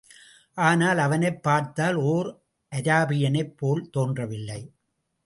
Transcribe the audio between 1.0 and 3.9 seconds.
அவனைப் பார்த்தால் ஓர் அராபியனைப் போல்